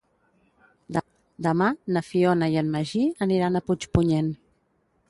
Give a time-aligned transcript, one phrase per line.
[1.47, 1.67] Demà
[1.97, 4.35] na Fiona i en Magí aniran a Puigpunyent.